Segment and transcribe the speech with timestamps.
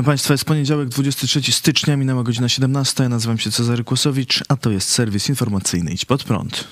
[0.00, 3.02] Witam Państwa, jest poniedziałek 23 stycznia, minęła godzina 17.
[3.02, 6.68] Ja nazywam się Cezary Kłosowicz, a to jest serwis informacyjny Idź Pod Prąd.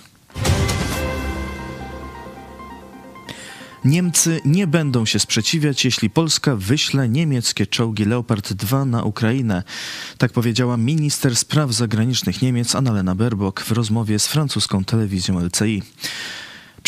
[3.84, 9.62] Niemcy nie będą się sprzeciwiać, jeśli Polska wyśle niemieckie czołgi Leopard 2 na Ukrainę.
[10.18, 15.82] Tak powiedziała minister spraw zagranicznych Niemiec Annalena Baerbock w rozmowie z francuską telewizją LCI.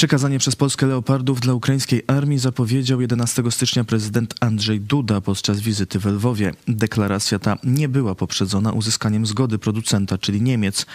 [0.00, 5.98] Przekazanie przez Polskę leopardów dla ukraińskiej armii zapowiedział 11 stycznia prezydent Andrzej Duda podczas wizyty
[5.98, 6.52] w Lwowie.
[6.68, 10.86] Deklaracja ta nie była poprzedzona uzyskaniem zgody producenta, czyli Niemiec.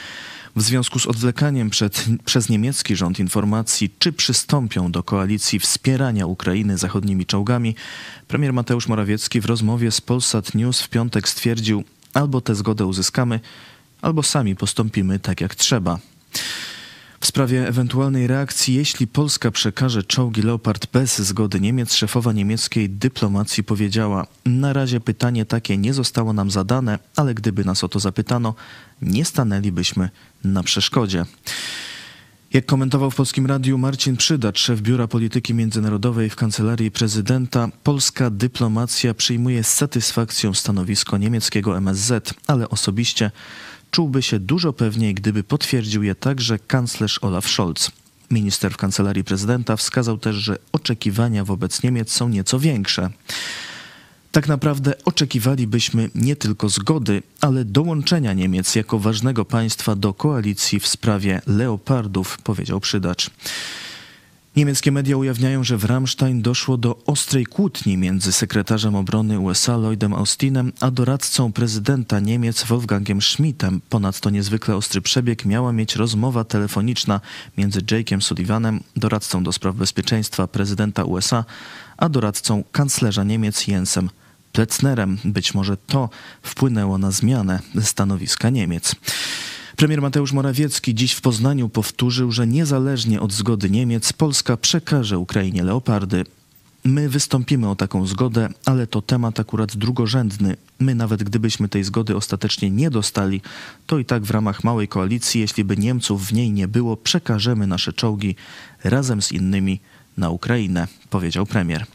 [0.56, 6.78] W związku z odwlekaniem przed, przez niemiecki rząd informacji, czy przystąpią do koalicji wspierania Ukrainy
[6.78, 7.76] zachodnimi czołgami,
[8.28, 13.40] premier Mateusz Morawiecki w rozmowie z Polsat News w piątek stwierdził: albo tę zgodę uzyskamy,
[14.02, 16.00] albo sami postąpimy tak jak trzeba.
[17.26, 23.64] W sprawie ewentualnej reakcji, jeśli Polska przekaże czołgi Leopard bez zgody Niemiec, szefowa niemieckiej dyplomacji
[23.64, 28.56] powiedziała: Na razie pytanie takie nie zostało nam zadane, ale gdyby nas o to zapytano,
[29.02, 30.10] nie stanęlibyśmy
[30.44, 31.26] na przeszkodzie.
[32.54, 38.30] Jak komentował w Polskim Radiu Marcin Przydacz, szef Biura Polityki Międzynarodowej w Kancelarii Prezydenta, polska
[38.30, 43.32] dyplomacja przyjmuje z satysfakcją stanowisko niemieckiego MSZ, ale osobiście
[43.96, 47.92] czułby się dużo pewniej, gdyby potwierdził je także kanclerz Olaf Scholz.
[48.32, 53.10] Minister w kancelarii prezydenta wskazał też, że oczekiwania wobec Niemiec są nieco większe.
[54.32, 60.88] Tak naprawdę oczekiwalibyśmy nie tylko zgody, ale dołączenia Niemiec jako ważnego państwa do koalicji w
[60.88, 63.30] sprawie leopardów, powiedział przydacz.
[64.56, 70.14] Niemieckie media ujawniają, że w Ramstein doszło do ostrej kłótni między sekretarzem obrony USA Lloydem
[70.14, 73.82] Austinem a doradcą prezydenta Niemiec Wolfgangiem Schmidtem.
[73.90, 77.22] Ponadto niezwykle ostry przebieg miała mieć rozmowa telefoniczna
[77.58, 81.46] między Jake'em Sullivanem, doradcą do spraw bezpieczeństwa prezydenta USA,
[81.98, 84.10] a doradcą kanclerza Niemiec Jensem
[84.52, 85.18] Pletznerem.
[85.26, 86.10] Być może to
[86.42, 88.96] wpłynęło na zmianę stanowiska Niemiec.
[89.76, 95.64] Premier Mateusz Morawiecki dziś w Poznaniu powtórzył, że niezależnie od zgody Niemiec Polska przekaże Ukrainie
[95.64, 96.24] leopardy.
[96.84, 100.56] My wystąpimy o taką zgodę, ale to temat akurat drugorzędny.
[100.80, 103.42] My nawet gdybyśmy tej zgody ostatecznie nie dostali,
[103.88, 107.68] to i tak w ramach małej koalicji, jeśli by Niemców w niej nie było, przekażemy
[107.68, 108.36] nasze czołgi
[108.84, 109.80] razem z innymi
[110.18, 111.86] na Ukrainę, powiedział premier.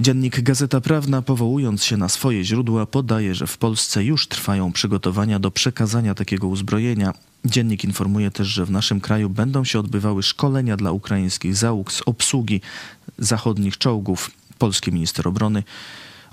[0.00, 5.38] Dziennik Gazeta Prawna, powołując się na swoje źródła, podaje, że w Polsce już trwają przygotowania
[5.38, 7.14] do przekazania takiego uzbrojenia.
[7.44, 12.02] Dziennik informuje też, że w naszym kraju będą się odbywały szkolenia dla ukraińskich załóg z
[12.06, 12.60] obsługi
[13.18, 14.30] zachodnich czołgów.
[14.58, 15.62] Polski minister obrony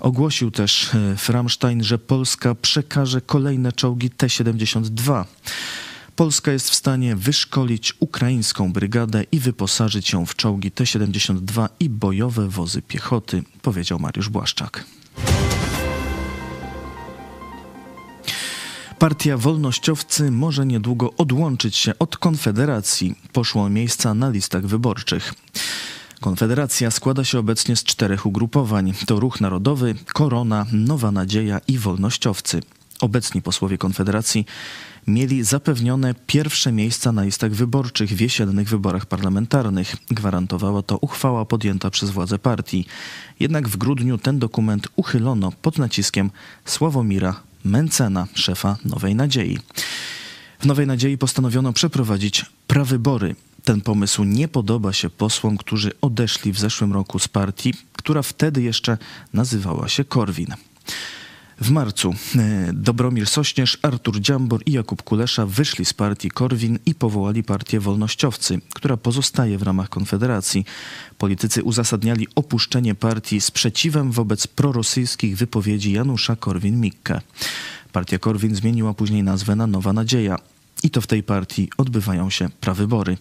[0.00, 5.24] ogłosił też w Ramstein, że Polska przekaże kolejne czołgi T-72.
[6.16, 12.48] Polska jest w stanie wyszkolić ukraińską brygadę i wyposażyć ją w czołgi T-72 i bojowe
[12.48, 14.84] wozy piechoty, powiedział Mariusz Błaszczak.
[18.98, 23.14] Partia Wolnościowcy może niedługo odłączyć się od Konfederacji.
[23.32, 25.34] Poszło miejsca na listach wyborczych.
[26.20, 28.92] Konfederacja składa się obecnie z czterech ugrupowań.
[29.06, 32.60] To Ruch Narodowy, Korona, Nowa Nadzieja i Wolnościowcy.
[33.02, 34.46] Obecni posłowie Konfederacji
[35.06, 39.96] mieli zapewnione pierwsze miejsca na listach wyborczych w jesiennych wyborach parlamentarnych.
[40.10, 42.86] Gwarantowała to uchwała podjęta przez władze partii.
[43.40, 46.30] Jednak w grudniu ten dokument uchylono pod naciskiem
[46.64, 49.58] Sławomira Mencena, szefa Nowej Nadziei.
[50.60, 53.36] W Nowej Nadziei postanowiono przeprowadzić prawybory.
[53.64, 58.62] Ten pomysł nie podoba się posłom, którzy odeszli w zeszłym roku z partii, która wtedy
[58.62, 58.98] jeszcze
[59.32, 60.54] nazywała się Korwin.
[61.62, 66.94] W marcu e, Dobromir Sośnierz, Artur Dziambor i Jakub Kulesza wyszli z partii Korwin i
[66.94, 70.64] powołali partię Wolnościowcy, która pozostaje w ramach Konfederacji.
[71.18, 77.20] Politycy uzasadniali opuszczenie partii sprzeciwem wobec prorosyjskich wypowiedzi Janusza Korwin-Mikke.
[77.92, 80.38] Partia Korwin zmieniła później nazwę na Nowa Nadzieja.
[80.82, 83.16] I to w tej partii odbywają się prawybory.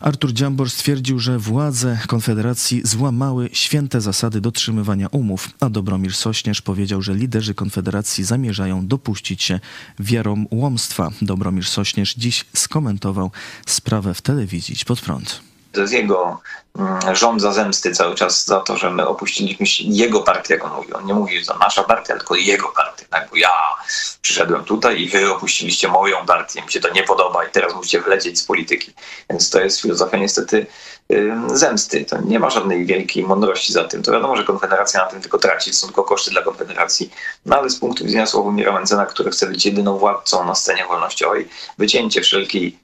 [0.00, 7.02] Artur Dziambor stwierdził, że władze Konfederacji złamały święte zasady dotrzymywania umów, a Dobromir Sośnierz powiedział,
[7.02, 9.60] że liderzy Konfederacji zamierzają dopuścić się
[9.98, 11.10] wiaromłomstwa.
[11.22, 13.30] Dobromir Sośnierz dziś skomentował
[13.66, 15.55] sprawę w telewizji pod prąd.
[15.76, 16.40] To jego
[16.78, 20.92] mm, żądza zemsty cały czas za to, że my opuściliśmy jego partię, jak on mówi.
[20.92, 23.04] On nie mówi, że to nasza partia, tylko jego partia.
[23.10, 23.30] Tak?
[23.30, 23.50] Bo ja
[24.22, 26.62] przyszedłem tutaj i wy opuściliście moją partię.
[26.62, 28.92] Mi się to nie podoba i teraz musicie wlecieć z polityki.
[29.30, 30.66] Więc to jest filozofia niestety
[31.54, 32.04] zemsty.
[32.04, 34.02] To nie ma żadnej wielkiej mądrości za tym.
[34.02, 37.10] To wiadomo, że Konfederacja na tym tylko traci, są tylko koszty dla Konfederacji.
[37.46, 41.48] No ale z punktu widzenia Sławomira Mencena, który chce być jedyną władcą na scenie wolnościowej,
[41.78, 42.78] wycięcie wszelkiej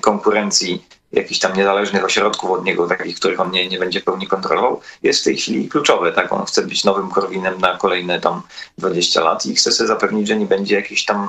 [0.00, 4.80] konkurencji jakichś tam niezależnych ośrodków od niego, takich, których on nie, nie będzie pełni kontrolował,
[5.02, 6.12] jest w tej chwili kluczowe.
[6.12, 6.32] Tak?
[6.32, 8.42] On chce być nowym Korwinem na kolejne tam
[8.78, 11.28] 20 lat i chce sobie zapewnić, że nie będzie jakichś tam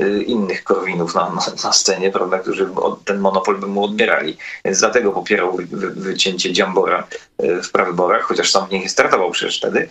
[0.00, 2.68] y, innych Korwinów na, na, na scenie, prawda, którzy
[3.04, 4.36] ten monopol by mu odbierali.
[4.64, 7.06] Więc dlatego popierał wy, wy, wycięcie Dziambora
[7.42, 9.88] y, w prawyborach, chociaż sam w nich startował przecież wtedy.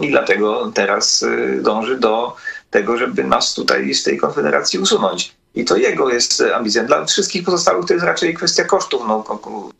[0.00, 2.36] I dlatego teraz y, dąży do
[2.70, 5.37] tego, żeby nas tutaj z tej konfederacji usunąć.
[5.54, 6.84] I to jego jest ambicja.
[6.84, 9.02] Dla wszystkich pozostałych to jest raczej kwestia kosztów.
[9.08, 9.24] No,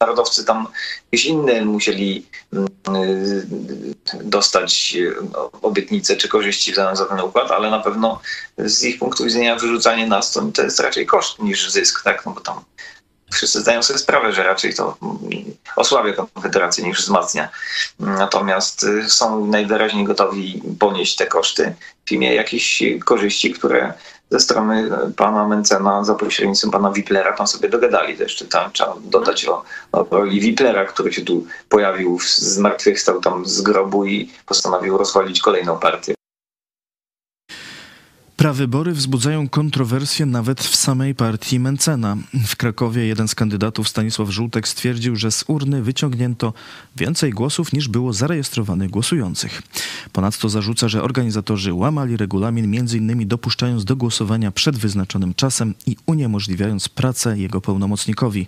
[0.00, 0.66] narodowcy tam
[1.12, 3.46] jakieś inne musieli mm, y,
[4.24, 4.96] dostać
[5.62, 8.20] obietnice czy korzyści w zamian za ten układ, ale na pewno
[8.58, 12.26] z ich punktu widzenia wyrzucanie nas to, to jest raczej koszt niż zysk, tak?
[12.26, 12.60] No bo tam
[13.32, 14.96] wszyscy zdają sobie sprawę, że raczej to
[15.76, 17.48] osłabia Konfederację niż wzmacnia.
[17.98, 21.74] Natomiast są najwyraźniej gotowi ponieść te koszty
[22.04, 23.92] w imię jakichś korzyści, które
[24.30, 28.16] ze strony pana Mencena za pośrednictwem pana Wiplera tam sobie dogadali.
[28.16, 33.46] To jeszcze tam trzeba dodać o, o roli Wiplera, który się tu pojawił, zmartwychwstał tam
[33.46, 36.17] z grobu i postanowił rozwalić kolejną partię.
[38.38, 42.16] Prawybory wzbudzają kontrowersje nawet w samej partii Mencena.
[42.46, 46.52] W Krakowie jeden z kandydatów, Stanisław Żółtek, stwierdził, że z urny wyciągnięto
[46.96, 49.62] więcej głosów niż było zarejestrowanych głosujących.
[50.12, 53.28] Ponadto zarzuca, że organizatorzy łamali regulamin, m.in.
[53.28, 58.46] dopuszczając do głosowania przed wyznaczonym czasem i uniemożliwiając pracę jego pełnomocnikowi.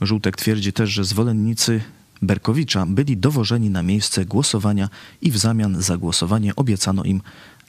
[0.00, 1.80] Żółtek twierdzi też, że zwolennicy
[2.22, 4.88] Berkowicza byli dowożeni na miejsce głosowania
[5.22, 7.20] i w zamian za głosowanie obiecano im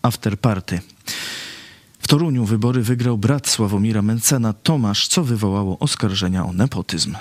[0.01, 0.79] afterparty.
[2.09, 7.15] Toruniu wybory wygrał brat Sławomira Mencena, Tomasz, co wywołało oskarżenia o nepotyzm.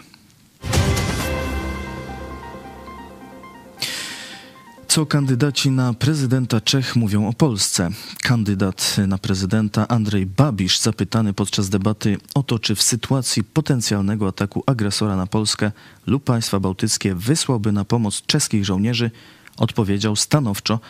[4.88, 7.90] Co kandydaci na prezydenta Czech mówią o Polsce?
[8.22, 14.62] Kandydat na prezydenta Andrzej Babisz, zapytany podczas debaty o to, czy w sytuacji potencjalnego ataku
[14.66, 15.72] agresora na Polskę
[16.06, 19.10] lub państwa bałtyckie wysłałby na pomoc czeskich żołnierzy,
[19.56, 20.80] odpowiedział stanowczo,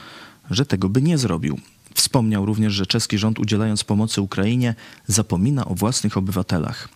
[0.50, 1.60] że tego by nie zrobił.
[1.98, 4.74] Wspomniał również, że czeski rząd udzielając pomocy Ukrainie
[5.06, 6.88] zapomina o własnych obywatelach.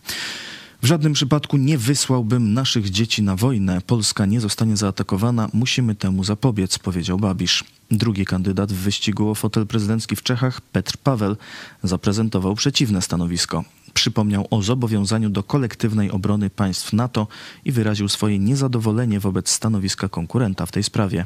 [0.81, 3.81] W żadnym przypadku nie wysłałbym naszych dzieci na wojnę.
[3.81, 7.63] Polska nie zostanie zaatakowana, musimy temu zapobiec, powiedział Babisz.
[7.91, 11.35] Drugi kandydat w wyścigu o fotel prezydencki w Czechach, Petr Paweł,
[11.83, 13.63] zaprezentował przeciwne stanowisko.
[13.93, 17.27] Przypomniał o zobowiązaniu do kolektywnej obrony państw NATO
[17.65, 21.25] i wyraził swoje niezadowolenie wobec stanowiska konkurenta w tej sprawie.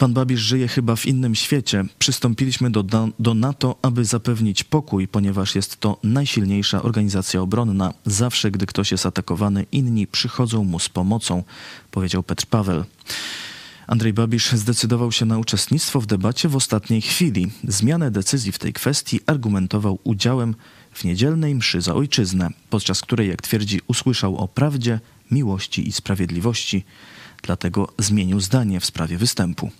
[0.00, 1.84] Pan Babisz żyje chyba w innym świecie.
[1.98, 2.84] Przystąpiliśmy do,
[3.18, 7.94] do NATO, aby zapewnić pokój, ponieważ jest to najsilniejsza organizacja obronna.
[8.06, 11.42] Zawsze, gdy ktoś jest atakowany, inni przychodzą mu z pomocą,
[11.90, 12.84] powiedział Petr Paweł.
[13.86, 17.50] Andrzej Babisz zdecydował się na uczestnictwo w debacie w ostatniej chwili.
[17.64, 20.54] Zmianę decyzji w tej kwestii argumentował udziałem
[20.92, 25.00] w niedzielnej mszy za ojczyznę, podczas której, jak twierdzi, usłyszał o prawdzie,
[25.30, 26.84] miłości i sprawiedliwości
[27.42, 29.70] dlatego zmienił zdanie w sprawie występu.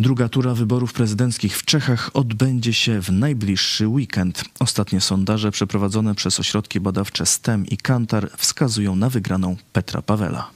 [0.00, 4.44] Druga tura wyborów prezydenckich w Czechach odbędzie się w najbliższy weekend.
[4.58, 10.55] Ostatnie sondaże przeprowadzone przez ośrodki badawcze STEM i Kantar wskazują na wygraną Petra Pawela.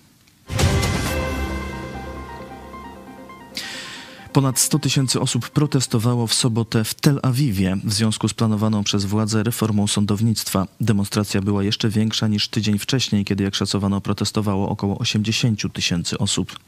[4.32, 9.04] Ponad 100 tysięcy osób protestowało w sobotę w Tel Awiwie w związku z planowaną przez
[9.04, 10.66] władze reformą sądownictwa.
[10.80, 16.58] Demonstracja była jeszcze większa niż tydzień wcześniej, kiedy jak szacowano protestowało około 80 tysięcy osób.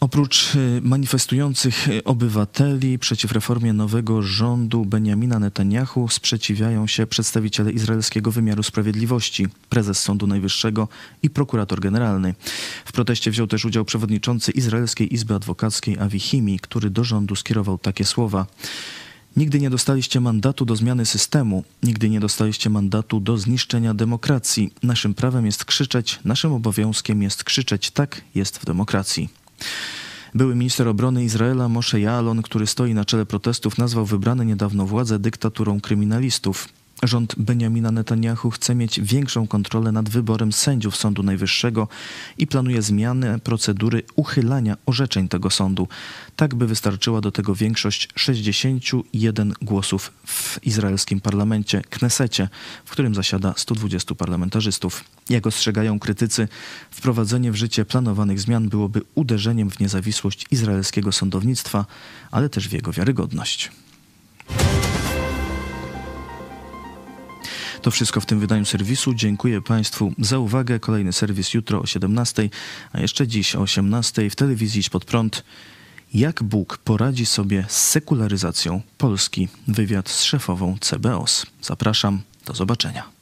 [0.00, 8.30] Oprócz y, manifestujących y, obywateli przeciw reformie nowego rządu Benjamina Netanyahu sprzeciwiają się przedstawiciele izraelskiego
[8.30, 10.88] wymiaru sprawiedliwości, prezes Sądu Najwyższego
[11.22, 12.34] i prokurator generalny.
[12.84, 17.78] W proteście wziął też udział przewodniczący Izraelskiej Izby Adwokackiej Avi Himi, który do rządu skierował
[17.78, 18.46] takie słowa.
[19.36, 24.70] Nigdy nie dostaliście mandatu do zmiany systemu, nigdy nie dostaliście mandatu do zniszczenia demokracji.
[24.82, 29.39] Naszym prawem jest krzyczeć, naszym obowiązkiem jest krzyczeć tak jest w demokracji.
[30.34, 35.18] Były minister obrony Izraela Moshe Yaalon, który stoi na czele protestów, nazwał wybrane niedawno władze
[35.18, 36.68] dyktaturą kryminalistów.
[37.02, 41.88] Rząd Benjamina Netanyahu chce mieć większą kontrolę nad wyborem sędziów Sądu Najwyższego
[42.38, 45.88] i planuje zmianę procedury uchylania orzeczeń tego sądu,
[46.36, 52.48] tak by wystarczyła do tego większość 61 głosów w izraelskim parlamencie Knesecie,
[52.84, 55.04] w którym zasiada 120 parlamentarzystów.
[55.30, 56.48] Jak ostrzegają krytycy,
[56.90, 61.86] wprowadzenie w życie planowanych zmian byłoby uderzeniem w niezawisłość izraelskiego sądownictwa,
[62.30, 63.70] ale też w jego wiarygodność.
[67.82, 69.14] To wszystko w tym wydaniu serwisu.
[69.14, 70.78] Dziękuję Państwu za uwagę.
[70.78, 72.50] Kolejny serwis jutro o 17,
[72.92, 75.44] a jeszcze dziś o 18 w telewizji Idź Pod Prąd.
[76.14, 79.48] Jak Bóg poradzi sobie z sekularyzacją Polski?
[79.68, 81.46] Wywiad z szefową CBOS.
[81.62, 83.19] Zapraszam, do zobaczenia.